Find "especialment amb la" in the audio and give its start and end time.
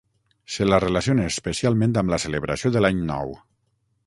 1.33-2.21